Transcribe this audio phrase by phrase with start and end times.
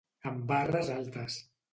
[0.29, 1.37] Amb barres altes.